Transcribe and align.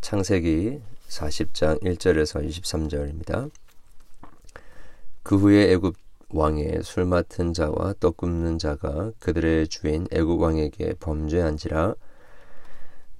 창세기 0.00 0.80
40장 1.08 1.82
1절에서 1.82 2.46
23절입니다. 2.46 3.50
그 5.22 5.36
후에 5.36 5.72
애굽 5.72 5.94
왕의 6.30 6.82
술 6.82 7.04
맡은 7.04 7.52
자와 7.52 7.94
떡 8.00 8.16
굽는 8.16 8.58
자가 8.58 9.12
그들의 9.18 9.68
주인 9.68 10.06
애굽 10.10 10.40
왕에게 10.40 10.94
범죄한지라 11.00 11.94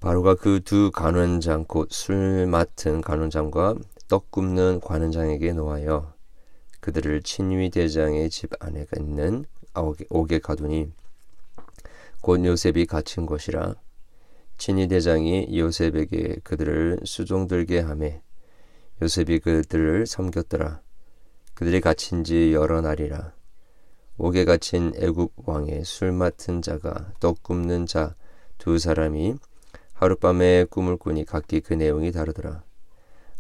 바로가 0.01 0.35
그 0.35 0.61
두 0.61 0.91
간원장 0.91 1.65
곧 1.67 1.93
술 1.93 2.47
맡은 2.47 3.01
간원장과 3.03 3.77
떡 4.09 4.31
굽는 4.31 4.81
관원장에게 4.81 5.53
놓아여 5.53 6.13
그들을 6.81 7.23
친위 7.23 7.71
대장의 7.71 8.31
집 8.31 8.51
안에 8.61 8.87
있는 8.99 9.45
옥에 10.11 10.39
가두니 10.39 10.91
곧 12.21 12.45
요셉이 12.45 12.87
갇힌 12.87 13.27
곳이라 13.27 13.75
친위 14.63 14.87
대장이 14.87 15.59
요셉에게 15.59 16.37
그들을 16.45 17.01
수종들게 17.03 17.81
하매 17.81 18.23
요셉이 19.03 19.41
그들을 19.41 20.07
섬겼더라. 20.07 20.81
그들이 21.55 21.81
갇힌 21.81 22.23
지 22.23 22.53
여러 22.53 22.81
날이라. 22.81 23.33
옥에 24.19 24.45
갇힌 24.45 24.93
애굽 24.95 25.33
왕의 25.35 25.85
술 25.85 26.13
맡은 26.13 26.63
자가 26.63 27.13
떡 27.19 27.43
굽는 27.43 27.87
자 27.87 28.15
두 28.57 28.79
사람이 28.79 29.35
하룻밤에 29.95 30.67
꿈을 30.71 30.97
꾸니 30.97 31.25
각기 31.25 31.61
그 31.61 31.75
내용이 31.75 32.13
다르더라. 32.13 32.63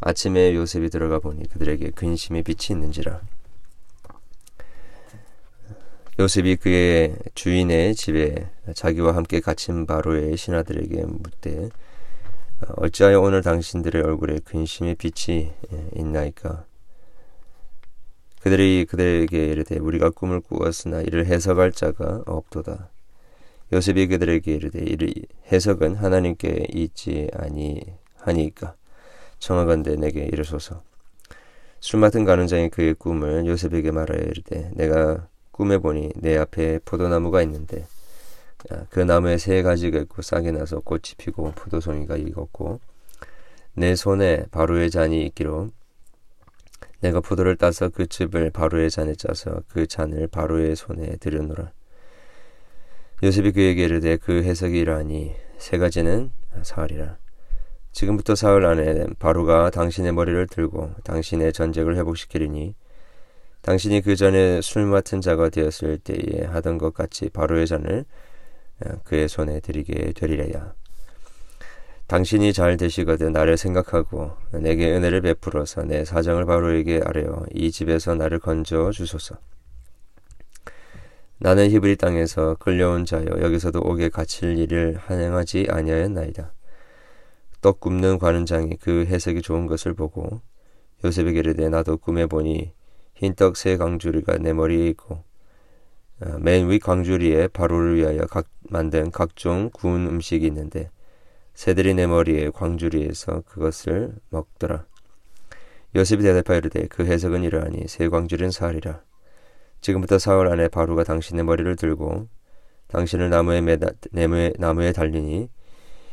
아침에 0.00 0.56
요셉이 0.56 0.90
들어가 0.90 1.20
보니 1.20 1.48
그들에게 1.50 1.90
근심의 1.90 2.42
빛이 2.42 2.76
있는지라 2.76 3.20
요셉이 6.22 6.54
그의 6.54 7.16
주인의 7.34 7.96
집에 7.96 8.48
자기와 8.74 9.16
함께 9.16 9.40
갇힌 9.40 9.86
바로의 9.86 10.36
신하들에게 10.36 11.04
묻되 11.04 11.68
어찌하여 12.76 13.20
오늘 13.20 13.42
당신들의 13.42 14.00
얼굴에 14.00 14.38
근심의 14.44 14.94
빛이 14.94 15.50
있나이까? 15.96 16.64
그들이 18.40 18.86
그들에게 18.88 19.46
이르되 19.46 19.78
우리가 19.80 20.10
꿈을 20.10 20.40
꾸었으나 20.40 21.00
이를 21.00 21.26
해석할 21.26 21.72
자가 21.72 22.22
없도다. 22.26 22.90
요셉이 23.72 24.06
그들에게 24.06 24.54
이르되 24.54 24.78
이를 24.78 25.12
해석은 25.50 25.96
하나님께 25.96 26.68
있지 26.72 27.28
아니하니까? 27.32 28.76
청하건대 29.40 29.96
내게 29.96 30.20
이르소서. 30.26 30.84
술 31.80 31.98
맡은 31.98 32.24
가는 32.24 32.46
장이 32.46 32.68
그의 32.68 32.94
꿈을 32.94 33.44
요셉에게 33.46 33.90
말하여 33.90 34.20
이르되 34.20 34.70
내가 34.74 35.26
꿈에 35.52 35.78
보니 35.78 36.10
내 36.16 36.36
앞에 36.36 36.80
포도나무가 36.84 37.42
있는데 37.42 37.86
아, 38.70 38.84
그 38.90 39.00
나무에 39.00 39.38
세 39.38 39.62
가지가 39.62 39.98
있고 40.00 40.22
싹이 40.22 40.50
나서 40.52 40.80
꽃이 40.80 41.14
피고 41.18 41.52
포도송이가 41.52 42.16
익었고 42.16 42.80
내 43.74 43.94
손에 43.94 44.46
바로의 44.50 44.90
잔이 44.90 45.24
있기로 45.26 45.70
내가 47.00 47.20
포도를 47.20 47.56
따서 47.56 47.88
그 47.88 48.06
즙을 48.06 48.50
바로의 48.50 48.90
잔에 48.90 49.14
짜서 49.14 49.62
그 49.68 49.86
잔을 49.86 50.28
바로의 50.28 50.76
손에 50.76 51.16
들여놓으라. 51.16 51.72
요셉이 53.24 53.52
그에게 53.52 53.84
이르되 53.84 54.16
그 54.16 54.42
해석이 54.42 54.78
이러하니 54.78 55.34
세 55.58 55.78
가지는 55.78 56.30
사흘이라. 56.62 57.18
지금부터 57.92 58.34
사흘 58.34 58.64
안에 58.64 59.06
바로가 59.18 59.70
당신의 59.70 60.12
머리를 60.12 60.46
들고 60.46 60.92
당신의 61.04 61.52
전쟁을 61.52 61.96
회복시키리니 61.96 62.74
당신이 63.62 64.00
그 64.02 64.16
전에 64.16 64.60
술 64.60 64.86
맡은 64.86 65.20
자가 65.20 65.48
되었을 65.48 65.98
때에 65.98 66.44
하던 66.46 66.78
것 66.78 66.92
같이 66.92 67.28
바로의 67.28 67.66
잔을 67.66 68.04
어, 68.84 68.90
그의 69.04 69.28
손에 69.28 69.60
드리게 69.60 70.12
되리래야. 70.12 70.74
당신이 72.08 72.52
잘 72.52 72.76
되시거든 72.76 73.32
나를 73.32 73.56
생각하고 73.56 74.32
내게 74.50 74.92
은혜를 74.92 75.22
베풀어서 75.22 75.84
내 75.84 76.04
사정을 76.04 76.44
바로에게 76.44 77.02
아뢰어 77.04 77.46
이 77.54 77.70
집에서 77.70 78.16
나를 78.16 78.40
건져 78.40 78.90
주소서. 78.90 79.36
나는 81.38 81.70
히브리 81.70 81.96
땅에서 81.96 82.56
끌려온 82.58 83.04
자여 83.04 83.26
여기서도 83.40 83.80
옥에 83.80 84.08
갇힐 84.08 84.58
일을 84.58 84.96
한행하지 84.96 85.68
아니하였나이다. 85.70 86.52
떡 87.60 87.78
굽는 87.78 88.18
관원장이 88.18 88.76
그 88.80 89.06
해석이 89.06 89.40
좋은 89.40 89.66
것을 89.66 89.94
보고 89.94 90.40
요셉에게 91.04 91.38
이르되 91.38 91.68
나도 91.68 91.96
꿈에 91.96 92.26
보니 92.26 92.72
흰 93.22 93.34
떡 93.36 93.54
세 93.54 93.76
광주리가 93.76 94.38
내 94.38 94.52
머리에 94.52 94.88
있고 94.88 95.22
어, 96.20 96.38
맨 96.40 96.68
위 96.68 96.80
광주리에 96.80 97.46
바로를 97.48 97.94
위하여 97.96 98.26
각, 98.26 98.48
만든 98.68 99.12
각종 99.12 99.70
구운 99.72 100.08
음식이 100.08 100.44
있는데 100.46 100.90
새들이 101.54 101.94
내 101.94 102.08
머리에 102.08 102.50
광주리에서 102.50 103.42
그것을 103.42 104.14
먹더라. 104.30 104.86
요셉이 105.94 106.22
대답하여 106.24 106.58
이르되 106.58 106.88
그 106.88 107.04
해석은 107.04 107.44
이러하니 107.44 107.86
세 107.86 108.08
광주리는 108.08 108.50
사흘이라. 108.50 109.02
지금부터 109.82 110.18
사흘 110.18 110.48
안에 110.48 110.66
바로가 110.66 111.04
당신의 111.04 111.44
머리를 111.44 111.76
들고 111.76 112.26
당신을 112.88 113.30
나무에 113.30 113.60
매다, 113.60 113.90
나무에, 114.10 114.52
나무에 114.58 114.92
달리니 114.92 115.48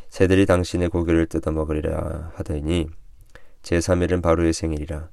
새들이 0.09 0.46
당신의 0.46 0.90
고기를 0.90 1.26
뜯어 1.26 1.52
먹으리라 1.52 2.34
하더니 2.36 2.88
제3일은 3.64 4.22
바로의 4.22 4.53
생일이라. 4.53 5.09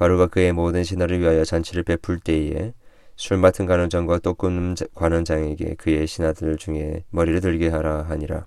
바로가 0.00 0.28
그의 0.28 0.54
모든 0.54 0.82
신하를 0.82 1.20
위하여 1.20 1.44
잔치를 1.44 1.82
베풀 1.82 2.18
때에 2.20 2.72
술 3.16 3.36
맡은 3.36 3.66
관원장과 3.66 4.20
또 4.20 4.32
굽는 4.32 4.74
관원장에게 4.94 5.74
그의 5.74 6.06
신하들 6.06 6.56
중에 6.56 7.04
머리를 7.10 7.42
들게 7.42 7.68
하라 7.68 8.04
하니라. 8.08 8.46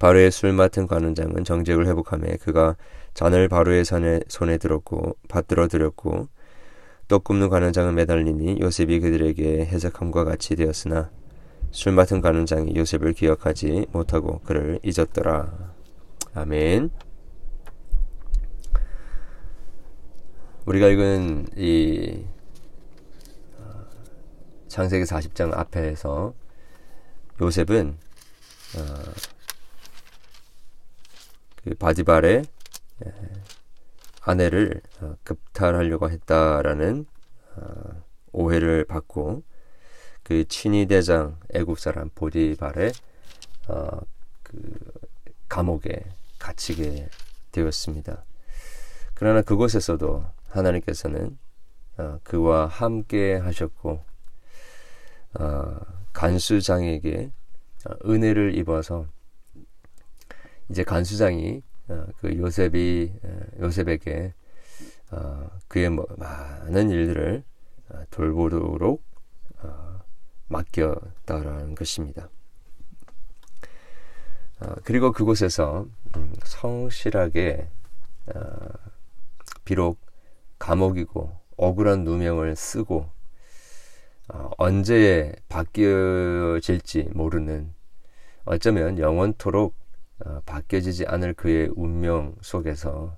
바로의 0.00 0.32
술 0.32 0.54
맡은 0.54 0.88
관원장은 0.88 1.44
정직을 1.44 1.86
회복함에 1.86 2.38
그가 2.38 2.74
잔을 3.14 3.48
바로의 3.48 3.84
손에, 3.84 4.18
손에 4.26 4.58
들었고 4.58 5.14
받들어 5.28 5.68
드렸고 5.68 6.26
또 7.06 7.20
굽는 7.20 7.48
관원장은 7.48 7.94
매달리니 7.94 8.58
요셉이 8.60 8.98
그들에게 8.98 9.66
해석함과 9.66 10.24
같이 10.24 10.56
되었으나 10.56 11.10
술 11.70 11.92
맡은 11.92 12.20
관원장이 12.20 12.74
요셉을 12.74 13.12
기억하지 13.12 13.86
못하고 13.92 14.40
그를 14.40 14.80
잊었더라. 14.82 15.74
아멘. 16.34 16.90
우리가 20.64 20.86
읽은 20.86 21.48
이 21.56 22.24
어, 23.58 23.84
창세기 24.68 25.04
40장 25.04 25.52
앞에서 25.58 26.34
요셉은 27.40 27.98
어, 28.78 29.12
그 31.64 31.74
바디발의 31.74 32.44
예, 33.04 33.12
아내를 34.20 34.80
어, 35.00 35.16
급탈하려고 35.24 36.10
했다라는 36.10 37.06
오해를 38.30 38.84
받고 38.84 39.42
그 40.22 40.46
친위 40.46 40.86
대장 40.86 41.38
애국 41.52 41.80
사람 41.80 42.08
보디발의 42.14 42.92
그 44.42 44.78
감옥에 45.48 46.04
갇히게 46.38 47.08
되었습니다. 47.50 48.24
그러나 49.14 49.42
그곳에서도 49.42 50.24
하나님께서는 50.52 51.38
어, 51.98 52.18
그와 52.22 52.66
함께 52.66 53.36
하셨고 53.36 54.04
어, 55.34 55.80
간수장에게 56.12 57.32
어, 57.86 57.94
은혜를 58.08 58.56
입어서 58.56 59.06
이제 60.68 60.84
간수장이 60.84 61.62
어, 61.88 62.06
그 62.18 62.36
요셉이 62.36 63.12
어, 63.22 63.40
요셉에게 63.60 64.34
어, 65.10 65.50
그의 65.68 65.90
뭐 65.90 66.06
많은 66.16 66.90
일들을 66.90 67.44
돌보도록 68.10 69.02
맡겼다라는 70.48 71.74
것입니다. 71.74 72.28
그리고 74.84 75.12
그곳에서 75.12 75.86
음, 76.16 76.34
성실하게 76.44 77.68
비록 79.64 79.98
감옥이고 80.62 81.28
억울한 81.56 82.04
누명을 82.04 82.54
쓰고 82.54 83.10
어, 84.28 84.50
언제 84.58 85.34
바뀌어질지 85.48 87.10
모르는 87.12 87.74
어쩌면 88.44 88.96
영원토록 88.96 89.74
어, 90.24 90.40
바뀌어지지 90.46 91.06
않을 91.06 91.34
그의 91.34 91.68
운명 91.74 92.36
속에서 92.42 93.16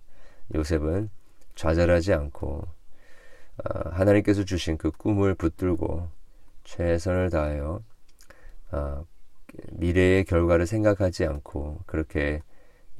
요셉은 0.54 1.10
좌절하지 1.54 2.14
않고 2.14 2.66
어, 2.66 3.88
하나님께서 3.90 4.44
주신 4.44 4.78
그 4.78 4.90
꿈을 4.90 5.34
붙들고 5.34 6.08
최선을 6.64 7.28
다하여 7.28 7.82
어, 8.72 9.06
미래의 9.72 10.24
결과를 10.24 10.66
생각하지 10.66 11.26
않고 11.26 11.80
그렇게 11.84 12.40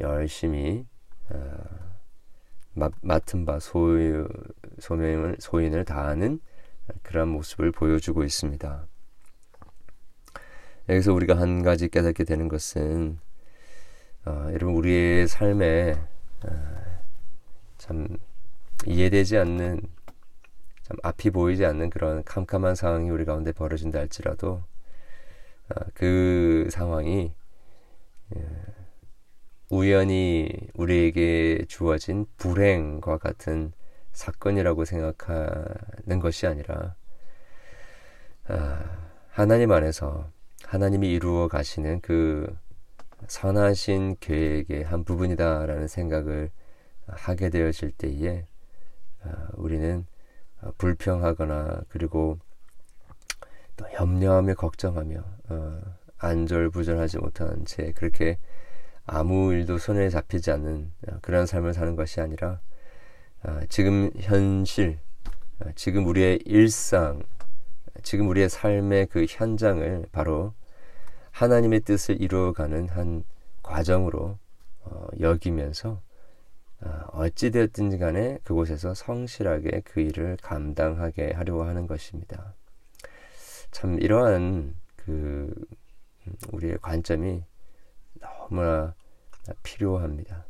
열심히 0.00 0.84
어, 2.76 2.88
맡은 3.02 3.44
바 3.44 3.58
소유, 3.60 4.28
소명을, 4.78 5.36
소인을 5.38 5.84
다하는 5.84 6.40
그런 7.02 7.28
모습을 7.28 7.72
보여주고 7.72 8.24
있습니다. 8.24 8.86
여기서 10.88 11.14
우리가 11.14 11.38
한 11.38 11.62
가지 11.62 11.88
깨닫게 11.88 12.24
되는 12.24 12.48
것은 12.48 13.18
어, 14.26 14.48
여러분 14.52 14.74
우리의 14.74 15.28
삶에 15.28 15.94
어, 16.46 16.50
참 17.78 18.08
이해되지 18.86 19.38
않는 19.38 19.80
참 20.82 20.96
앞이 21.02 21.30
보이지 21.30 21.64
않는 21.64 21.88
그런 21.90 22.22
캄캄한 22.24 22.74
상황이 22.74 23.08
우리 23.08 23.24
가운데 23.24 23.52
벌어진다 23.52 23.98
할지라도 23.98 24.62
어, 25.70 25.80
그 25.94 26.68
상황이 26.70 27.32
예, 28.36 28.46
우연히 29.74 30.48
우리에게 30.74 31.64
주어진 31.66 32.26
불행과 32.36 33.18
같은 33.18 33.72
사건이라고 34.12 34.84
생각하는 34.84 36.20
것이 36.22 36.46
아니라 36.46 36.94
아, 38.46 39.08
하나님 39.30 39.72
안에서 39.72 40.30
하나님이 40.64 41.10
이루어 41.10 41.48
가시는 41.48 42.02
그 42.02 42.46
선하신 43.26 44.18
계획의 44.20 44.84
한 44.84 45.02
부분이다라는 45.02 45.88
생각을 45.88 46.52
하게 47.08 47.50
되어질 47.50 47.90
때에 47.98 48.46
아, 49.24 49.48
우리는 49.54 50.06
불평하거나 50.78 51.82
그리고 51.88 52.38
또 53.76 53.86
염려하며 53.92 54.54
걱정하며 54.54 55.24
어, 55.48 55.80
안절부절하지 56.18 57.18
못한 57.18 57.64
채 57.64 57.90
그렇게 57.90 58.38
아무 59.06 59.52
일도 59.52 59.78
손에 59.78 60.08
잡히지 60.08 60.50
않는 60.50 60.92
어, 61.08 61.18
그런 61.20 61.46
삶을 61.46 61.74
사는 61.74 61.94
것이 61.96 62.20
아니라 62.20 62.60
어, 63.42 63.60
지금 63.68 64.10
현실, 64.18 64.98
어, 65.60 65.66
지금 65.74 66.06
우리의 66.06 66.40
일상, 66.44 67.22
지금 68.02 68.28
우리의 68.28 68.48
삶의 68.48 69.06
그 69.06 69.26
현장을 69.28 70.06
바로 70.12 70.54
하나님의 71.32 71.80
뜻을 71.80 72.20
이루어가는 72.20 72.88
한 72.88 73.24
과정으로 73.62 74.38
어, 74.84 75.06
여기면서 75.20 76.00
어, 76.80 77.04
어찌되었든지 77.12 77.98
간에 77.98 78.38
그곳에서 78.44 78.94
성실하게 78.94 79.82
그 79.84 80.00
일을 80.00 80.38
감당하게 80.40 81.32
하려고 81.32 81.64
하는 81.64 81.86
것입니다. 81.86 82.54
참 83.70 84.00
이러한 84.00 84.74
그 84.96 85.52
음, 86.26 86.32
우리의 86.52 86.78
관점이 86.80 87.42
너무나 88.44 88.94
필요합니다. 89.62 90.44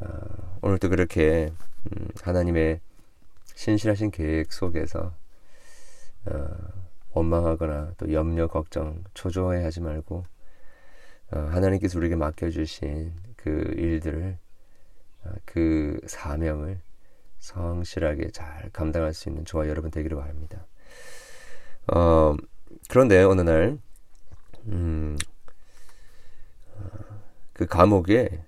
어, 0.00 0.58
오늘도 0.62 0.88
그렇게 0.88 1.52
음, 1.86 2.08
하나님의 2.22 2.80
신실하신 3.54 4.12
계획 4.12 4.52
속에서 4.52 5.14
어, 6.26 6.48
원망하거나 7.12 7.94
또 7.96 8.12
염려, 8.12 8.46
걱정, 8.46 9.02
초조해하지 9.14 9.80
말고 9.80 10.24
어, 11.32 11.38
하나님께서 11.38 11.98
우리에게 11.98 12.16
맡겨주신 12.16 13.14
그 13.36 13.50
일들을 13.76 14.38
어, 15.24 15.30
그 15.44 16.00
사명을 16.06 16.80
성실하게 17.40 18.30
잘 18.30 18.70
감당할 18.72 19.12
수 19.12 19.28
있는 19.28 19.44
저와 19.44 19.68
여러분 19.68 19.90
되기를 19.90 20.16
바랍니다. 20.16 20.66
어, 21.92 22.36
그런데 22.88 23.22
어느 23.22 23.40
날 23.40 23.78
음, 24.66 25.16
어, 25.26 25.29
그 27.60 27.66
감옥에 27.66 28.42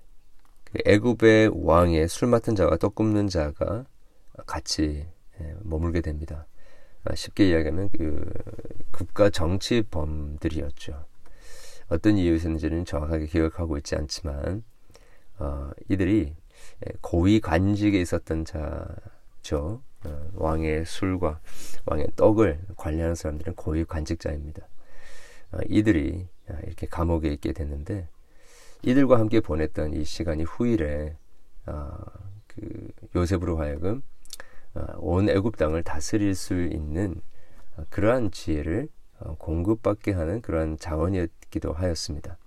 그 0.63 0.79
애굽의 0.87 1.51
왕의 1.53 2.07
술 2.07 2.29
맡은 2.29 2.55
자와 2.55 2.77
떡 2.77 2.95
굽는 2.95 3.27
자가 3.27 3.85
같이 4.47 5.05
예, 5.39 5.55
머물게 5.61 6.01
됩니다. 6.01 6.47
아, 7.03 7.13
쉽게 7.13 7.49
이야기하면 7.49 7.89
그 7.91 8.27
국가 8.89 9.29
정치범들이었죠. 9.29 11.05
어떤 11.89 12.17
이유였는지는 12.17 12.85
정확하게 12.85 13.27
기억하고 13.27 13.77
있지 13.77 13.95
않지만 13.95 14.63
어, 15.37 15.69
이들이 15.89 16.33
예, 16.87 16.91
고위 17.01 17.39
관직에 17.39 18.01
있었던 18.01 18.45
자죠. 18.45 19.83
어, 20.05 20.29
왕의 20.33 20.85
술과 20.87 21.39
왕의 21.85 22.07
떡을 22.15 22.61
관리하는 22.77 23.13
사람들은 23.13 23.53
고위 23.53 23.85
관직자입니다. 23.85 24.67
어, 25.51 25.57
이들이 25.69 26.25
아, 26.49 26.57
이렇게 26.63 26.87
감옥에 26.87 27.29
있게 27.29 27.53
됐는데 27.53 28.07
이들과 28.83 29.17
함께 29.17 29.39
보냈던 29.39 29.93
이 29.93 30.03
시간이 30.03 30.43
후일에 30.43 31.15
어, 31.65 31.89
그 32.47 32.89
요셉으로 33.15 33.57
하여금 33.57 34.03
어, 34.75 34.85
온 34.97 35.29
애굽 35.29 35.55
땅을 35.55 35.83
다스릴 35.83 36.35
수 36.35 36.61
있는 36.61 37.21
어, 37.77 37.85
그러한 37.89 38.31
지혜를 38.31 38.89
어, 39.19 39.37
공급받게 39.37 40.11
하는 40.11 40.41
그러한 40.41 40.77
자원이었기도 40.77 41.71
하였습니다. 41.71 42.37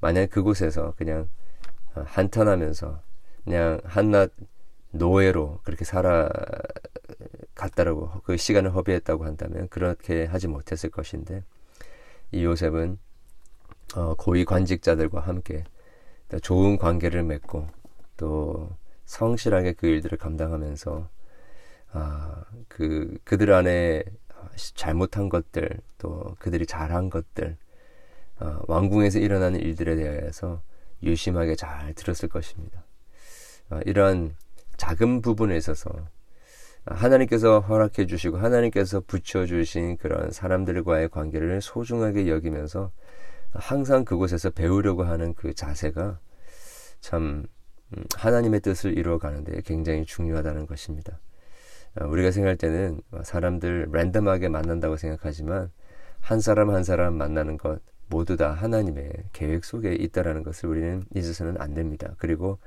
만약 0.00 0.28
그곳에서 0.28 0.92
그냥 0.98 1.30
어, 1.94 2.02
한탄하면서 2.04 3.00
그냥 3.44 3.80
한낱 3.84 4.32
노예로 4.90 5.60
그렇게 5.62 5.86
살아갔다라고 5.86 8.20
그 8.24 8.36
시간을 8.36 8.74
허비했다고 8.74 9.24
한다면 9.24 9.68
그렇게 9.68 10.26
하지 10.26 10.46
못했을 10.46 10.90
것인데 10.90 11.42
이 12.32 12.44
요셉은 12.44 12.98
어, 13.96 14.14
고위 14.14 14.44
관직자들과 14.44 15.20
함께 15.20 15.64
좋은 16.42 16.76
관계를 16.78 17.24
맺고 17.24 17.66
또 18.16 18.70
성실하게 19.04 19.72
그 19.72 19.86
일들을 19.86 20.16
감당하면서 20.18 21.08
아, 21.92 22.44
그 22.68 23.18
그들 23.24 23.52
안에 23.52 24.04
잘못한 24.74 25.28
것들 25.28 25.80
또 25.98 26.36
그들이 26.38 26.66
잘한 26.66 27.10
것들 27.10 27.56
어, 28.38 28.60
왕궁에서 28.68 29.18
일어나는 29.18 29.60
일들에 29.60 29.96
대해서 29.96 30.62
유심하게 31.02 31.56
잘 31.56 31.92
들었을 31.94 32.28
것입니다. 32.28 32.84
어, 33.70 33.80
이러한 33.84 34.36
작은 34.76 35.20
부분에 35.20 35.56
있어서 35.56 35.90
하나님께서 36.86 37.60
허락해 37.60 38.06
주시고 38.06 38.38
하나님께서 38.38 39.00
붙여 39.00 39.44
주신 39.46 39.96
그런 39.96 40.30
사람들과의 40.30 41.10
관계를 41.10 41.60
소중하게 41.60 42.28
여기면서 42.28 42.90
항상 43.52 44.04
그곳에서 44.04 44.50
배우려고 44.50 45.04
하는 45.04 45.34
그 45.34 45.54
자세가 45.54 46.20
참 47.00 47.44
음, 47.96 48.04
하나님의 48.16 48.60
뜻을 48.60 48.96
이루어 48.96 49.18
가는데 49.18 49.62
굉장히 49.62 50.04
중요하다는 50.04 50.66
것입니다. 50.66 51.18
어, 52.00 52.06
우리가 52.06 52.30
생각할 52.30 52.56
때는 52.56 53.00
사람들 53.24 53.88
랜덤하게 53.92 54.48
만난다고 54.48 54.96
생각하지만 54.96 55.70
한 56.20 56.40
사람 56.40 56.70
한 56.70 56.84
사람 56.84 57.14
만나는 57.16 57.56
것 57.56 57.80
모두 58.08 58.36
다 58.36 58.52
하나님의 58.52 59.12
계획 59.32 59.64
속에 59.64 59.94
있다라는 59.94 60.42
것을 60.42 60.68
우리는 60.68 61.04
잊어서는 61.14 61.60
안 61.60 61.74
됩니다. 61.74 62.14
그리고 62.18 62.58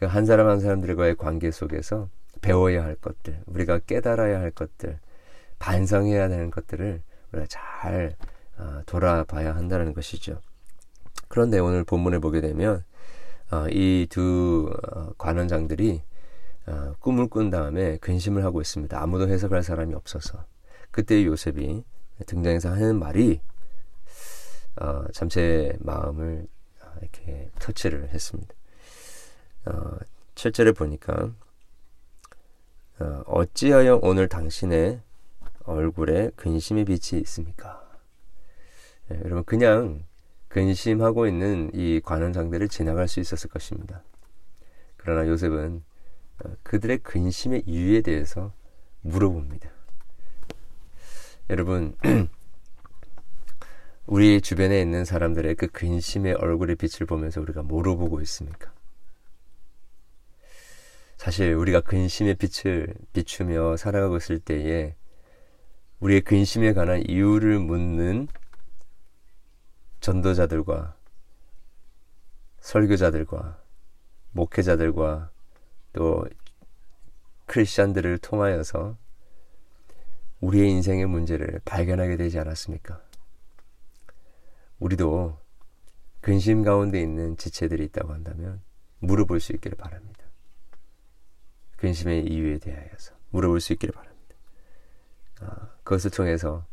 그 0.00 0.06
한 0.06 0.24
사람 0.24 0.48
한 0.48 0.60
사람들과의 0.60 1.16
관계 1.16 1.50
속에서 1.50 2.08
배워야 2.40 2.82
할 2.84 2.94
것들, 2.96 3.42
우리가 3.46 3.80
깨달아야 3.80 4.40
할 4.40 4.50
것들, 4.50 4.98
반성해야 5.58 6.28
되는 6.28 6.50
것들을 6.50 7.02
우리가 7.32 7.46
잘 7.48 8.16
어, 8.18 8.29
돌아봐야 8.86 9.54
한다는 9.54 9.92
것이죠. 9.92 10.40
그런데 11.28 11.58
오늘 11.58 11.84
본문을 11.84 12.20
보게 12.20 12.40
되면 12.40 12.84
어, 13.50 13.66
이두 13.68 14.72
어, 14.92 15.12
관원장들이 15.18 16.02
꿈을 17.00 17.26
꾼 17.26 17.50
다음에 17.50 17.96
근심을 17.96 18.44
하고 18.44 18.60
있습니다. 18.60 19.00
아무도 19.00 19.28
해석할 19.28 19.64
사람이 19.64 19.92
없어서 19.94 20.44
그때 20.92 21.24
요셉이 21.24 21.82
등장해서 22.26 22.70
하는 22.70 22.96
말이 22.96 23.40
참제 25.12 25.76
마음을 25.80 26.46
이렇게 27.00 27.50
터치를 27.58 28.10
했습니다. 28.10 28.54
어, 29.66 29.98
7절에 30.36 30.76
보니까 30.76 31.32
어찌하여 33.26 33.98
오늘 34.02 34.28
당신의 34.28 35.00
얼굴에 35.64 36.30
근심의 36.36 36.84
빛이 36.84 37.20
있습니까? 37.22 37.79
네, 39.10 39.18
여러분 39.24 39.42
그냥 39.44 40.04
근심하고 40.48 41.26
있는 41.26 41.70
이 41.74 42.00
관원장들을 42.04 42.68
지나갈 42.68 43.08
수 43.08 43.18
있었을 43.18 43.50
것입니다. 43.50 44.04
그러나 44.96 45.26
요셉은 45.26 45.82
어, 46.44 46.52
그들의 46.62 46.98
근심의 46.98 47.64
이유에 47.66 48.02
대해서 48.02 48.52
물어봅니다. 49.02 49.68
여러분, 51.50 51.96
우리 54.06 54.40
주변에 54.40 54.80
있는 54.80 55.04
사람들의 55.04 55.56
그 55.56 55.66
근심의 55.66 56.34
얼굴의 56.34 56.76
빛을 56.76 57.06
보면서 57.06 57.40
우리가 57.40 57.62
뭐로 57.62 57.96
보고 57.96 58.20
있습니까? 58.20 58.72
사실 61.16 61.54
우리가 61.54 61.80
근심의 61.80 62.36
빛을 62.36 62.94
비추며 63.12 63.76
살아가고 63.76 64.18
있을 64.18 64.38
때에 64.38 64.94
우리의 65.98 66.22
근심에 66.22 66.72
관한 66.72 67.02
이유를 67.06 67.58
묻는 67.58 68.28
전도자들과 70.00 70.96
설교자들과 72.60 73.62
목회자들과 74.32 75.30
또 75.92 76.24
크리스천들을 77.46 78.18
통하여서 78.18 78.96
우리의 80.40 80.70
인생의 80.70 81.06
문제를 81.06 81.60
발견하게 81.64 82.16
되지 82.16 82.38
않았습니까? 82.38 83.02
우리도 84.78 85.38
근심 86.20 86.62
가운데 86.62 87.00
있는 87.00 87.36
지체들이 87.36 87.84
있다고 87.86 88.12
한다면 88.12 88.62
물어볼 89.00 89.40
수 89.40 89.52
있기를 89.52 89.76
바랍니다. 89.76 90.24
근심의 91.76 92.26
이유에 92.26 92.58
대하여서 92.58 93.14
물어볼 93.30 93.60
수 93.60 93.72
있기를 93.72 93.92
바랍니다. 93.92 94.36
아, 95.40 95.70
그것을 95.82 96.10
통해서 96.10 96.66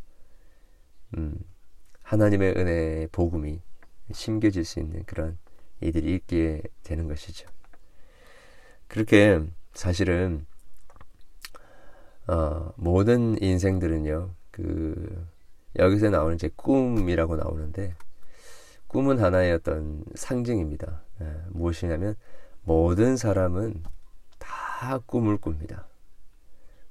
음, 1.17 1.37
하나님의 2.07 2.53
은혜의 2.55 3.07
복음이 3.11 3.59
심겨질 4.13 4.63
수 4.63 4.79
있는 4.79 5.03
그런 5.05 5.37
이들이 5.81 6.15
있게 6.15 6.61
되는 6.83 7.07
것이죠. 7.07 7.49
그렇게 8.87 9.41
사실은 9.73 10.45
어, 12.27 12.71
모든 12.77 13.41
인생들은요, 13.41 14.31
그 14.51 15.27
여기서 15.75 16.09
나오는 16.09 16.35
이제 16.35 16.49
꿈이라고 16.55 17.35
나오는데 17.35 17.93
꿈은 18.87 19.19
하나의 19.19 19.51
어떤 19.51 20.03
상징입니다. 20.15 21.03
예, 21.21 21.33
무엇이냐면 21.49 22.15
모든 22.63 23.17
사람은 23.17 23.83
다 24.39 24.99
꿈을 25.05 25.37
꿉니다. 25.39 25.87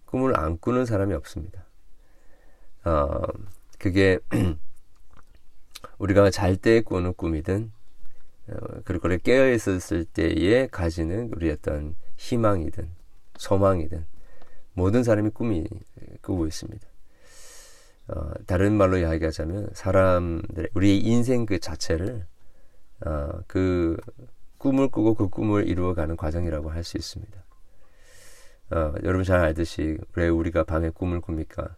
꿈을 0.04 0.38
안 0.38 0.58
꾸는 0.58 0.84
사람이 0.84 1.14
없습니다. 1.14 1.64
어, 2.84 3.22
그게 3.78 4.18
우리가 5.98 6.30
잘 6.30 6.56
때 6.56 6.80
꾸는 6.80 7.14
꿈이든 7.14 7.72
어, 8.48 8.56
그리고 8.84 9.08
깨어 9.08 9.50
있었을 9.50 10.04
때에 10.04 10.68
가지는 10.68 11.30
우리 11.34 11.50
어떤 11.50 11.96
희망이든 12.16 12.88
소망이든 13.38 14.06
모든 14.74 15.02
사람이 15.02 15.30
꿈이 15.30 15.66
꾸고 16.22 16.46
있습니다. 16.46 16.86
어, 18.08 18.30
다른 18.46 18.74
말로 18.74 18.98
이야기하자면 18.98 19.70
사람들의 19.74 20.68
우리의 20.74 21.00
인생 21.00 21.44
그 21.46 21.58
자체를 21.58 22.26
어, 23.04 23.28
그 23.46 23.96
꿈을 24.58 24.88
꾸고 24.88 25.14
그 25.14 25.28
꿈을 25.28 25.68
이루어가는 25.68 26.16
과정이라고 26.16 26.70
할 26.70 26.84
수 26.84 26.96
있습니다. 26.96 27.44
어, 28.70 28.94
여러분 29.04 29.24
잘 29.24 29.40
알듯이 29.40 29.98
왜 30.14 30.28
우리가 30.28 30.64
밤에 30.64 30.90
꿈을 30.90 31.20
꿉니까? 31.20 31.76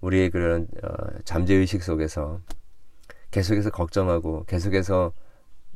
우리의 0.00 0.30
그런 0.30 0.66
어, 0.82 0.88
잠재의식 1.24 1.82
속에서 1.82 2.40
계속해서 3.30 3.70
걱정하고 3.70 4.44
계속해서 4.44 5.12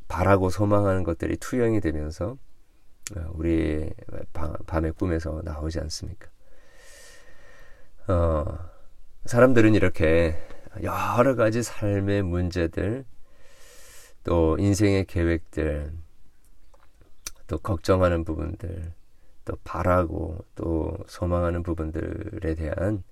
바라고 0.08 0.50
소망하는 0.50 1.04
것들이 1.04 1.36
투영이 1.36 1.80
되면서 1.80 2.36
어, 3.16 3.30
우리의 3.34 3.92
밤의 4.66 4.92
꿈에서 4.92 5.42
나오지 5.44 5.80
않습니까? 5.80 6.28
어, 8.08 8.44
사람들은 9.24 9.74
이렇게 9.74 10.36
여러 10.82 11.34
가지 11.34 11.62
삶의 11.62 12.22
문제들, 12.22 13.04
또 14.24 14.56
인생의 14.58 15.04
계획들, 15.06 15.92
또 17.46 17.58
걱정하는 17.58 18.24
부분들, 18.24 18.92
또 19.44 19.56
바라고 19.64 20.44
또 20.54 20.96
소망하는 21.06 21.62
부분들에 21.62 22.54
대한 22.54 23.02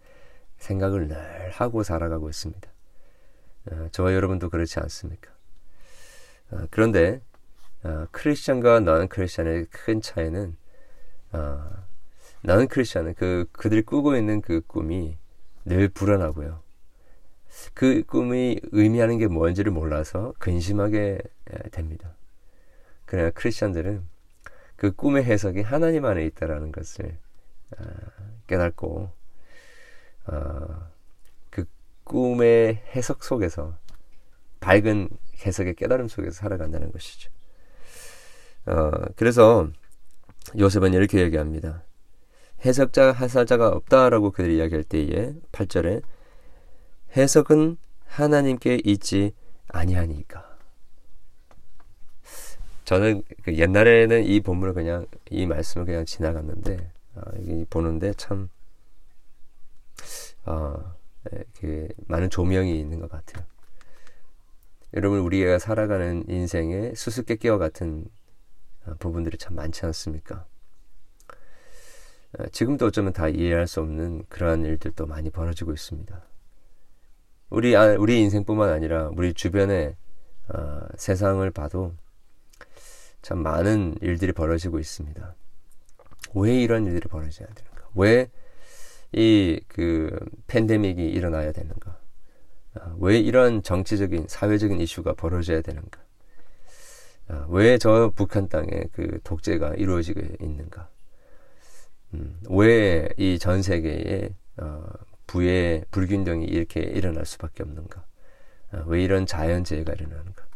생각을 0.57 1.09
늘 1.09 1.51
하고 1.51 1.83
살아가고 1.83 2.29
있습니다. 2.31 2.72
어, 3.71 3.89
저와 3.93 4.15
여러분도 4.15 4.49
그렇지 4.49 4.81
않습니까? 4.81 5.31
어, 6.51 6.67
그런데 6.71 7.21
어, 7.85 8.07
크리스천과 8.11 8.81
너는 8.81 9.09
크리스천의 9.09 9.67
큰 9.71 10.01
차이는 10.01 10.57
어, 11.33 11.71
나는 12.43 12.69
크리스천은 12.69 13.15
그 13.15 13.47
그들이 13.53 13.83
꾸고 13.83 14.17
있는 14.17 14.41
그 14.41 14.61
꿈이 14.67 15.17
늘 15.65 15.89
불안하고요. 15.89 16.61
그 17.75 18.03
꿈이 18.05 18.59
의미하는 18.73 19.19
게 19.19 19.27
뭔지를 19.29 19.73
몰라서 19.73 20.35
근심하게 20.39 21.19
됩니다. 21.71 22.15
그러나 23.05 23.31
크리스천들은 23.31 24.03
그 24.77 24.93
꿈의 24.93 25.25
해석이 25.25 25.61
하나님 25.61 26.05
안에 26.05 26.25
있다라는 26.27 26.73
것을 26.73 27.17
아, 27.79 27.85
깨닫고 28.47 29.13
꿈의 32.05 32.83
해석 32.95 33.25
속에서 33.25 33.77
밝은 34.61 35.09
해석의 35.45 35.75
깨달음 35.75 36.09
속에서 36.09 36.35
살아간다는 36.35 36.93
것이죠. 36.93 37.31
어, 38.67 38.91
그래서 39.17 39.69
요셉은 40.59 40.93
이렇게 40.95 41.21
얘기합니다. 41.21 41.83
해석자, 42.65 43.11
하사자가 43.13 43.69
없다라고 43.69 44.31
그들이 44.31 44.59
이야기할 44.59 44.85
때에 44.85 45.35
8절에 45.51 46.03
해석은 47.17 47.77
하나님께 48.07 48.81
있지 48.85 49.33
아니하니까. 49.69 50.53
저는 52.85 53.23
그 53.43 53.57
옛날에는 53.57 54.25
이 54.25 54.41
본문을 54.41 54.75
그냥 54.75 55.07
이 55.31 55.47
말씀을 55.47 55.87
그냥 55.87 56.05
지나갔는데 56.05 56.93
어, 57.15 57.21
보는데 57.71 58.13
참 58.15 58.49
어, 60.45 60.95
그 61.59 61.89
많은 62.07 62.31
조명이 62.31 62.79
있는 62.79 63.01
것 63.01 63.11
같아요. 63.11 63.45
여러분 64.95 65.21
우리가 65.21 65.59
살아가는 65.59 66.25
인생의 66.29 66.95
수수께끼와 66.97 67.59
같은 67.59 68.05
어, 68.85 68.95
부분들이 68.99 69.39
참 69.39 69.55
많지 69.55 69.87
않습니까? 69.87 70.45
어, 72.39 72.47
지금도 72.53 72.87
어쩌면 72.87 73.13
다 73.13 73.29
이해할 73.29 73.67
수 73.67 73.81
없는 73.81 74.25
그러한 74.29 74.65
일들도 74.65 75.07
많이 75.07 75.31
벌어지고 75.31 75.73
있습니다. 75.73 76.23
우리 77.51 77.77
아, 77.77 77.97
우리 77.99 78.21
인생뿐만 78.21 78.71
아니라 78.71 79.11
우리 79.17 79.33
주변의 79.33 79.97
어, 80.49 80.81
세상을 80.97 81.49
봐도 81.53 81.95
참 83.23 83.39
많은 83.39 83.97
일들이 84.01 84.33
벌어지고 84.33 84.79
있습니다. 84.79 85.35
왜 86.35 86.61
이런 86.61 86.87
일들이 86.87 87.09
벌어져야 87.09 87.49
되는가? 87.49 87.89
왜 87.95 88.31
이 89.13 89.61
그 89.69 90.19
팬데믹이 90.47 91.07
일어나야 91.11 91.53
되는가? 91.53 91.99
아, 92.75 92.97
왜 93.01 93.19
이런 93.19 93.63
정치적인 93.63 94.27
사회적인 94.29 94.81
이슈가 94.81 95.15
벌어져야 95.15 95.61
되는가? 95.63 96.01
아, 97.29 97.47
왜저 97.49 98.13
북한 98.17 98.49
땅에 98.49 98.85
그 98.93 99.21
독재가 99.25 99.75
이루어지고 99.75 100.21
있는가? 100.41 100.89
음, 102.15 102.39
왜 102.51 103.09
이 103.19 103.39
전 103.39 103.63
세계에 103.63 104.35
어, 104.59 104.85
부의 105.27 105.85
불균형이 105.91 106.45
이렇게 106.47 106.81
일어날 106.81 107.25
수밖에 107.27 107.63
없는가? 107.63 108.05
어, 108.73 108.85
왜 108.87 109.03
이런 109.03 109.27
자연재해가 109.27 109.93
일어나는가? 109.95 110.47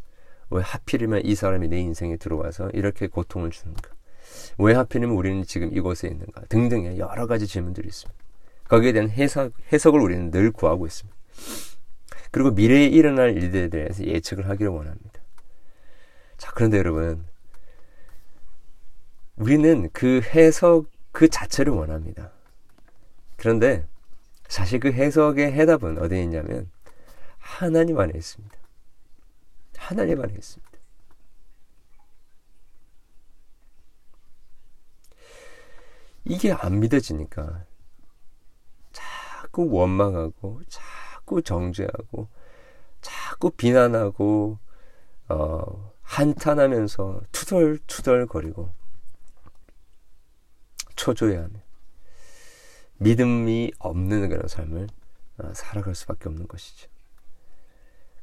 왜 0.51 0.63
하필이면 0.63 1.25
이 1.25 1.35
사람이 1.35 1.69
내 1.69 1.79
인생에 1.81 2.17
들어와서 2.19 2.71
이렇게 2.71 3.07
고통을 3.09 3.51
주는가? 3.51 3.91
왜 4.59 4.75
하필이면 4.75 5.17
우리는 5.17 5.43
지금 5.45 5.75
이곳에 5.77 6.09
있는가? 6.09 6.43
등등의 6.49 6.99
여러 6.99 7.27
가지 7.27 7.47
질문들이 7.47 7.89
있습니다. 7.89 8.26
거기에 8.69 8.93
대한 8.93 9.11
해석, 9.11 9.53
해석을 9.73 10.01
우리는 10.01 10.31
늘 10.31 10.51
구하고 10.51 10.87
있습니다. 10.87 11.17
그리고 12.31 12.51
미래에 12.51 12.87
일어날 12.87 13.37
일들에 13.37 13.69
대해서 13.69 14.05
예측을 14.05 14.49
하기를 14.49 14.71
원합니다. 14.71 15.21
자, 16.37 16.53
그런데 16.55 16.79
여러분, 16.79 17.25
우리는 19.37 19.89
그 19.93 20.21
해석 20.23 20.91
그 21.13 21.29
자체를 21.29 21.73
원합니다. 21.73 22.33
그런데 23.37 23.87
사실 24.49 24.81
그 24.81 24.93
해석의 24.93 25.53
해답은 25.53 25.99
어디에 25.99 26.23
있냐면 26.23 26.71
하나님 27.39 27.99
안에 27.99 28.13
있습니다. 28.17 28.57
하나님 29.77 30.21
안에 30.21 30.33
있습니다. 30.35 30.73
이게 36.25 36.53
안 36.53 36.81
믿어지니까 36.81 37.65
자꾸 39.57 39.71
원망하고 39.71 40.61
자꾸 40.69 41.41
정죄하고 41.41 42.29
자꾸 43.01 43.51
비난하고 43.51 44.59
어, 45.29 45.93
한탄하면서 46.03 47.23
투덜투덜거리고 47.33 48.69
초조해하며 50.95 51.55
믿음이 52.99 53.73
없는 53.79 54.29
그런 54.29 54.47
삶을 54.47 54.89
어, 55.39 55.55
살아갈 55.55 55.95
수밖에 55.95 56.29
없는 56.29 56.47
것이죠. 56.49 56.89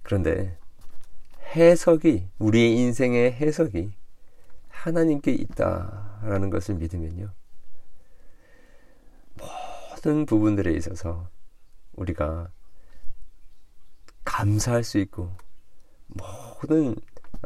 그런데 0.04 0.60
해석이 1.56 2.28
우리의 2.38 2.78
인생의 2.78 3.34
해석이 3.34 3.92
하나님께 4.70 5.32
있다라는 5.32 6.52
것을 6.52 6.76
믿으면요. 6.76 7.32
모든 10.04 10.26
부분들에 10.26 10.74
있어서 10.74 11.30
우리가 11.94 12.52
감사할 14.26 14.84
수 14.84 14.98
있고 14.98 15.32
모든 16.08 16.96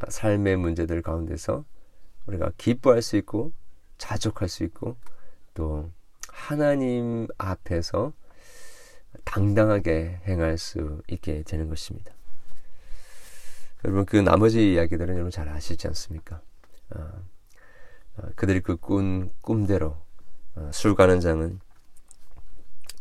삶의 0.10 0.58
문제들 0.58 1.04
가운데서 1.04 1.66
우리가 2.26 2.52
기뻐할 2.58 3.04
수 3.04 3.16
있고 3.18 3.54
자족할 4.00 4.50
수 4.50 4.64
있고 4.64 4.98
또 5.54 5.92
하나님 6.30 7.28
앞에서 7.38 8.12
당당하게 9.24 10.20
행할 10.26 10.58
수 10.58 11.04
있게 11.10 11.44
되는 11.44 11.70
것입니다. 11.70 12.12
여러분 13.86 14.04
그 14.06 14.16
나머지 14.18 14.74
이야기들은 14.74 15.14
여러분 15.14 15.30
잘 15.30 15.48
아시지 15.48 15.86
않습니까? 15.88 16.42
어, 16.96 17.02
어, 18.18 18.30
그들이 18.36 18.62
그 18.62 18.78
꾼 18.78 19.32
꿈대로 19.42 19.96
어, 20.56 20.72
술 20.74 20.96
가는 20.96 21.20
자는 21.20 21.60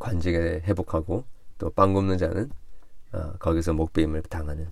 관직에 0.06 0.62
회복하고 0.64 1.24
또 1.58 1.70
빵 1.70 1.92
굽는 1.94 2.18
자는 2.18 2.50
어, 3.12 3.32
거기서 3.38 3.72
목배임을 3.72 4.22
당하는 4.22 4.70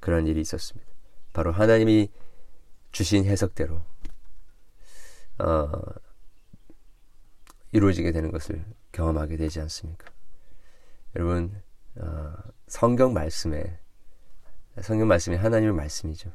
그런 0.00 0.26
일이 0.26 0.40
있었습니다. 0.40 0.90
바로 1.32 1.52
하나님이 1.52 2.08
주신 2.90 3.24
해석대로 3.24 3.80
어, 5.38 5.70
이루어지게 7.72 8.10
되는 8.12 8.32
것을 8.32 8.64
경험하게 8.92 9.36
되지 9.36 9.60
않습니까? 9.60 10.10
여러분 11.14 11.62
어, 11.96 12.32
성경 12.66 13.12
말씀에 13.12 13.78
성경 14.80 15.06
말씀이 15.06 15.36
하나님의 15.36 15.74
말씀이죠. 15.74 16.32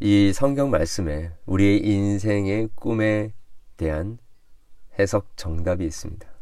이 0.00 0.32
성경 0.32 0.70
말씀에 0.70 1.32
우리의 1.46 1.86
인생의 1.86 2.70
꿈에 2.74 3.34
대한 3.76 4.18
해석 4.98 5.36
정답이 5.36 5.84
있습니다. 5.84 6.35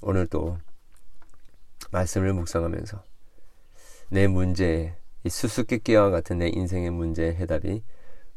오늘도 0.00 0.58
말씀을 1.90 2.32
묵상하면서 2.32 3.04
내 4.10 4.26
문제에 4.26 4.96
이 5.24 5.28
수수께끼와 5.28 6.10
같은 6.10 6.38
내 6.38 6.48
인생의 6.48 6.90
문제의 6.90 7.36
해답이 7.36 7.82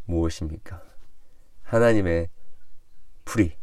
무엇입니까? 0.05 0.83
하나님의 1.63 2.29
풀이, 3.25 3.55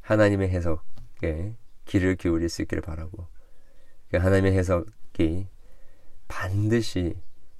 하나님의 0.00 0.48
해석에 0.48 1.54
귀를 1.84 2.16
기울일 2.16 2.48
수 2.48 2.62
있기를 2.62 2.82
바라고 2.82 3.26
그 4.10 4.16
하나님의 4.16 4.52
해석이 4.52 5.46
반드시 6.28 7.16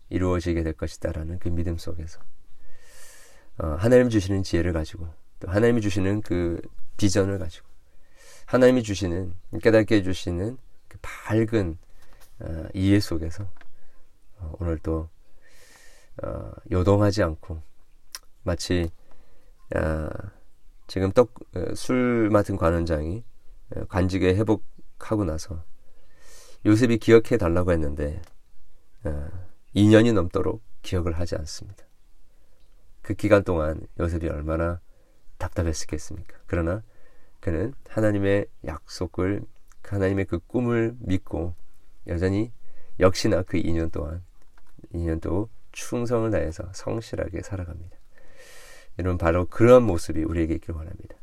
이루어지게 0.09 0.63
될 0.63 0.73
것이다라는 0.73 1.39
그 1.39 1.49
믿음 1.49 1.77
속에서 1.77 2.21
어, 3.59 3.67
하나님 3.79 4.09
주시는 4.09 4.43
지혜를 4.43 4.73
가지고 4.73 5.09
또 5.41 5.51
하나님이 5.51 5.81
주시는 5.81 6.23
그 6.23 6.61
비전을 6.97 7.39
가지고 7.39 7.74
하나님이 8.47 8.83
주시는 8.83 9.35
깨닫게 9.63 9.97
해주시는 9.97 10.59
그 10.89 10.99
밝은 11.01 11.79
어, 12.41 12.65
이해 12.75 13.01
속에서 13.01 13.49
어, 14.39 14.53
오늘 14.61 14.79
또 14.79 15.09
어, 16.23 16.53
요동하지 16.71 17.23
않고 17.23 17.63
마치 18.43 18.91
어, 19.75 20.09
지금 20.87 21.13
떡술 21.13 22.29
어, 22.29 22.33
맡은 22.33 22.57
관원장이 22.57 23.25
어, 23.75 23.85
관직에 23.87 24.35
회복하고 24.35 25.25
나서 25.25 25.65
요셉이 26.67 26.99
기억해 26.99 27.37
달라고 27.39 27.73
했는데 27.73 28.23
2년이 29.77 30.15
넘도록 30.15 30.63
기억을 30.81 31.19
하지 31.19 31.37
않습니다. 31.37 31.85
그 33.03 33.13
기간 33.13 33.45
동안 33.45 33.87
요셉이 34.01 34.29
얼마나 34.29 34.81
답답했겠습니까? 35.37 36.39
그러나 36.47 36.83
그는 37.45 37.75
하나님의 37.91 38.47
약속을 38.65 39.43
하나님의 39.83 40.25
그 40.25 40.39
꿈을 40.39 40.97
믿고 40.99 41.55
여전히 42.07 42.51
역시나 42.99 43.43
그 43.43 43.59
2년 43.59 43.93
동안 43.93 44.25
2년도 44.95 45.51
충성을 45.71 46.31
다해서 46.31 46.65
성실하게 46.73 47.43
살아갑니다. 47.43 47.99
여러분 48.99 49.19
바로 49.19 49.45
그런 49.45 49.83
모습이 49.83 50.25
우리에게 50.25 50.55
있길 50.55 50.75
원합니다. 50.75 51.17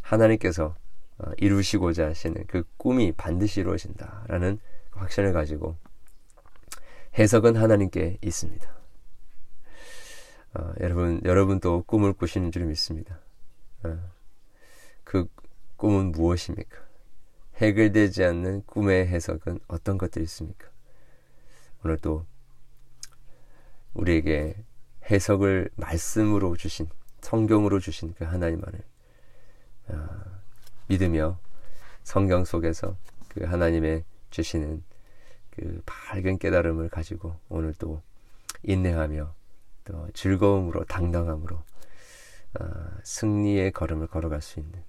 하나님께서 0.00 0.74
어, 1.18 1.30
이루시고자 1.36 2.06
하시는 2.06 2.46
그 2.46 2.64
꿈이 2.78 3.12
반드시 3.12 3.60
이루어진다라는 3.60 4.60
확신을 4.92 5.34
가지고 5.34 5.76
해석은 7.18 7.56
하나님께 7.56 8.16
있습니다. 8.22 8.74
어, 10.54 10.72
여러분 10.80 11.20
여러분도 11.26 11.82
꿈을 11.82 12.14
꾸시는 12.14 12.52
줄 12.52 12.64
믿습니다. 12.64 13.20
어, 13.82 13.98
그 15.04 15.28
꿈은 15.78 16.12
무엇입니까? 16.12 16.76
해결되지 17.56 18.24
않는 18.24 18.64
꿈의 18.66 19.06
해석은 19.06 19.60
어떤 19.68 19.96
것들이 19.96 20.24
있습니까? 20.24 20.68
오늘 21.84 21.96
또 21.98 22.26
우리에게 23.94 24.56
해석을 25.10 25.70
말씀으로 25.76 26.56
주신 26.56 26.88
성경으로 27.20 27.78
주신 27.80 28.12
그 28.14 28.24
하나님만을 28.24 28.82
어, 29.88 30.08
믿으며 30.88 31.38
성경 32.02 32.44
속에서 32.44 32.96
그 33.28 33.44
하나님의 33.44 34.04
주시는 34.30 34.82
그 35.50 35.80
밝은 35.86 36.38
깨달음을 36.38 36.88
가지고 36.88 37.38
오늘 37.48 37.72
또 37.74 38.02
인내하며 38.64 39.32
또 39.84 40.08
즐거움으로 40.12 40.84
당당함으로 40.84 41.56
어, 42.60 42.64
승리의 43.04 43.72
걸음을 43.72 44.08
걸어갈 44.08 44.42
수 44.42 44.58
있는 44.58 44.87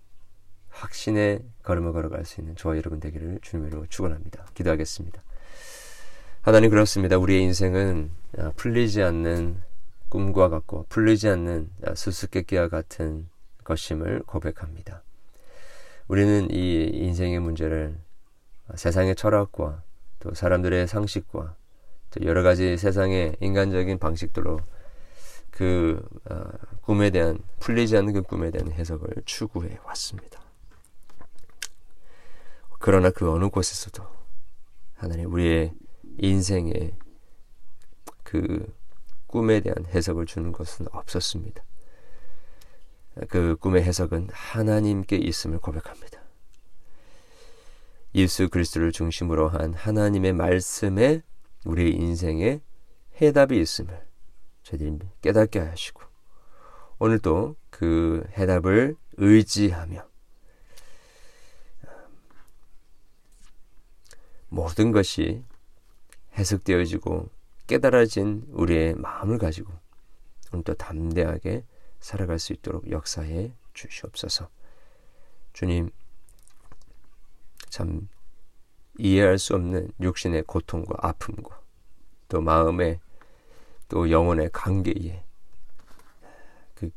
확신의 0.79 1.41
걸음을 1.63 1.93
걸어갈 1.93 2.25
수 2.25 2.41
있는 2.41 2.55
저와 2.55 2.77
여러분 2.77 2.99
되기를 2.99 3.39
주님으로 3.41 3.85
축원합니다. 3.87 4.45
기도하겠습니다. 4.53 5.21
하나님 6.41 6.69
그렇습니다. 6.69 7.17
우리의 7.17 7.43
인생은 7.43 8.11
아, 8.37 8.51
풀리지 8.55 9.03
않는 9.03 9.61
꿈과 10.07 10.49
같고 10.49 10.85
풀리지 10.89 11.27
않는 11.29 11.69
아, 11.85 11.95
수수께끼와 11.95 12.69
같은 12.69 13.27
것임을 13.63 14.23
고백합니다. 14.25 15.03
우리는 16.07 16.49
이 16.49 16.89
인생의 16.91 17.39
문제를 17.39 17.95
세상의 18.75 19.15
철학과 19.15 19.83
또 20.19 20.33
사람들의 20.33 20.87
상식과 20.87 21.55
또 22.11 22.25
여러 22.25 22.41
가지 22.41 22.77
세상의 22.77 23.35
인간적인 23.39 23.99
방식들로 23.99 24.59
그 25.51 26.01
어, 26.29 26.43
꿈에 26.81 27.09
대한 27.09 27.37
풀리지 27.59 27.97
않는 27.97 28.13
그 28.13 28.21
꿈에 28.21 28.49
대한 28.49 28.71
해석을 28.71 29.23
추구해 29.25 29.77
왔습니다. 29.85 30.38
그러나 32.79 33.09
그 33.11 33.29
어느 33.29 33.49
곳에서도 33.49 34.03
하나님 34.95 35.31
우리의 35.31 35.73
인생에 36.17 36.93
그 38.23 38.65
꿈에 39.27 39.59
대한 39.59 39.85
해석을 39.85 40.25
주는 40.25 40.51
것은 40.51 40.87
없었습니다. 40.91 41.63
그 43.27 43.57
꿈의 43.57 43.83
해석은 43.83 44.29
하나님께 44.31 45.17
있음을 45.17 45.59
고백합니다. 45.59 46.21
예수 48.15 48.49
그리스도를 48.49 48.91
중심으로 48.91 49.49
한 49.49 49.73
하나님의 49.73 50.33
말씀에 50.33 51.21
우리의 51.65 51.93
인생에 51.95 52.61
해답이 53.21 53.59
있음을 53.59 54.07
저희들이 54.63 54.99
깨닫게 55.21 55.59
하시고 55.59 56.01
오늘도 56.97 57.55
그 57.69 58.25
해답을 58.37 58.95
의지하며 59.17 60.07
모든 64.49 64.91
것이 64.91 65.43
해석되어지고 66.33 67.29
깨달아진 67.67 68.45
우리의 68.49 68.95
마음을 68.95 69.38
가지고 69.38 69.71
오늘도 70.51 70.73
담대하게 70.75 71.63
살아갈 71.99 72.39
수 72.39 72.53
있도록 72.53 72.89
역사해 72.89 73.53
주시옵소서. 73.73 74.49
주님, 75.53 75.89
참 77.69 78.07
이해할 78.97 79.38
수 79.38 79.55
없는 79.55 79.91
육신의 80.01 80.43
고통과 80.43 80.95
아픔과 81.07 81.62
또 82.27 82.41
마음의 82.41 82.99
또 83.88 84.09
영혼의 84.09 84.49
관계에 84.51 85.23
그 86.75 86.89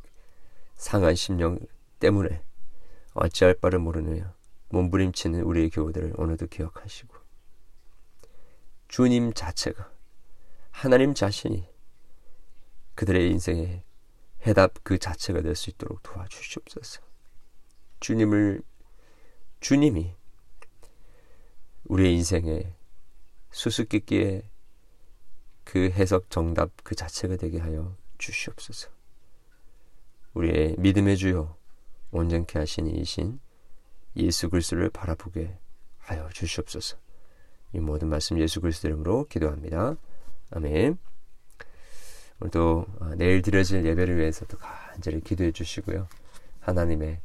상한 0.74 1.14
심령 1.14 1.58
때문에 2.00 2.42
어찌할 3.14 3.54
바를 3.54 3.78
모르느냐 3.78 4.34
몸부림치는 4.70 5.42
우리의 5.42 5.70
교우들을 5.70 6.14
오늘도 6.16 6.46
기억하시고 6.48 7.11
주님 8.92 9.32
자체가 9.32 9.90
하나님 10.70 11.14
자신이 11.14 11.66
그들의 12.94 13.30
인생의 13.30 13.84
해답 14.46 14.74
그 14.84 14.98
자체가 14.98 15.40
될 15.40 15.56
수 15.56 15.70
있도록 15.70 16.02
도와주시옵소서. 16.02 17.00
주님을 18.00 18.62
주님이 19.60 20.14
우리의 21.84 22.16
인생의 22.16 22.74
수수께끼의 23.50 24.50
그 25.64 25.88
해석 25.92 26.28
정답 26.28 26.70
그 26.84 26.94
자체가 26.94 27.36
되게 27.36 27.60
하여 27.60 27.96
주시옵소서. 28.18 28.90
우리의 30.34 30.76
믿음의 30.78 31.16
주요 31.16 31.56
온전케 32.10 32.58
하신 32.58 32.88
이신 32.88 33.40
예수 34.16 34.50
그리스도를 34.50 34.90
바라보게 34.90 35.56
하여 35.96 36.28
주시옵소서. 36.28 36.98
이 37.74 37.80
모든 37.80 38.08
말씀 38.08 38.38
예수 38.38 38.60
그리스도 38.60 38.88
이름으로 38.88 39.26
기도합니다. 39.28 39.96
아멘. 40.50 40.98
오늘도 42.40 42.86
아, 43.00 43.14
내일 43.16 43.40
드려질 43.40 43.84
예배를 43.84 44.18
위해서도 44.18 44.58
간절히 44.58 45.20
기도해 45.20 45.52
주시고요. 45.52 46.08
하나님의 46.60 47.20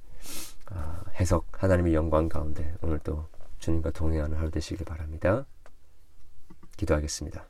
아, 0.67 1.03
해석, 1.19 1.45
하나님의 1.51 1.93
영광 1.93 2.29
가운데 2.29 2.75
오늘도 2.81 3.27
주님과 3.59 3.91
동행하는 3.91 4.37
하루 4.37 4.51
되시길 4.51 4.85
바랍니다. 4.85 5.45
기도하겠습니다. 6.77 7.47